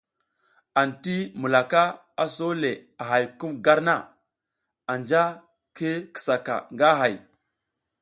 Anti 0.81 1.17
mulaka 1.39 1.81
a 2.23 2.25
so 2.35 2.47
le 2.61 2.71
a 3.01 3.03
hay 3.11 3.25
kum 3.39 3.53
gar 3.65 3.79
na, 3.87 3.95
anja 4.91 5.23
ki 5.77 5.89
kisa 6.13 6.35
ka 6.45 6.55
nga 6.73 6.89
hay. 6.99 7.15